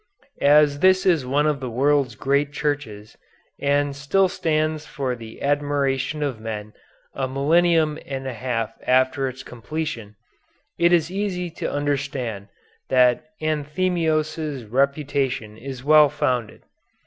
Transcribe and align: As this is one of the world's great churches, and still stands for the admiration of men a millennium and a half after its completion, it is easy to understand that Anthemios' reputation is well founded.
As 0.41 0.79
this 0.79 1.05
is 1.05 1.27
one 1.27 1.45
of 1.45 1.59
the 1.59 1.69
world's 1.69 2.15
great 2.15 2.51
churches, 2.51 3.19
and 3.59 3.95
still 3.95 4.27
stands 4.27 4.83
for 4.87 5.15
the 5.15 5.43
admiration 5.43 6.23
of 6.23 6.39
men 6.41 6.73
a 7.13 7.27
millennium 7.27 7.99
and 8.07 8.25
a 8.25 8.33
half 8.33 8.73
after 8.87 9.27
its 9.29 9.43
completion, 9.43 10.15
it 10.79 10.91
is 10.91 11.11
easy 11.11 11.51
to 11.51 11.71
understand 11.71 12.47
that 12.89 13.25
Anthemios' 13.43 14.65
reputation 14.67 15.55
is 15.55 15.83
well 15.83 16.09
founded. 16.09 16.63